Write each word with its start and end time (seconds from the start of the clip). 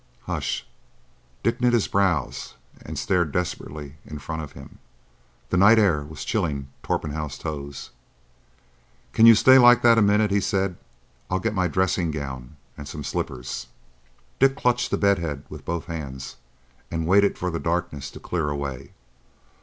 H'sh!" 0.27 0.63
Dick 1.43 1.61
knit 1.61 1.73
his 1.73 1.87
brows 1.87 2.55
and 2.81 2.97
stared 2.97 3.31
desperately 3.31 3.97
in 4.03 4.17
front 4.17 4.41
of 4.41 4.53
him. 4.53 4.79
The 5.51 5.57
night 5.57 5.77
air 5.77 6.01
was 6.01 6.25
chilling 6.25 6.69
Torpenhow's 6.81 7.37
toes. 7.37 7.91
"Can 9.13 9.27
you 9.27 9.35
stay 9.35 9.59
like 9.59 9.83
that 9.83 9.99
a 9.99 10.01
minute?" 10.01 10.31
he 10.31 10.41
said. 10.41 10.75
"I'll 11.29 11.37
get 11.39 11.53
my 11.53 11.67
dressing 11.67 12.09
gown 12.09 12.55
and 12.75 12.87
some 12.87 13.03
slippers." 13.03 13.67
Dick 14.39 14.55
clutched 14.57 14.89
the 14.89 14.97
bed 14.97 15.19
head 15.19 15.45
with 15.49 15.65
both 15.65 15.85
hands 15.85 16.37
and 16.89 17.05
waited 17.05 17.37
for 17.37 17.51
the 17.51 17.59
darkness 17.59 18.09
to 18.09 18.19
clear 18.19 18.49
away. 18.49 18.93